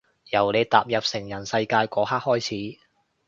[0.31, 2.39] 由你踏入成人世界嗰刻開
[2.71, 2.79] 始